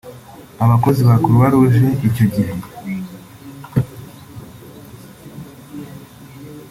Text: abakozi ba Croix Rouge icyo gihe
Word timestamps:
abakozi 0.63 1.01
ba 1.07 1.15
Croix 1.23 1.49
Rouge 1.51 1.85
icyo 2.07 2.25
gihe 2.33 2.53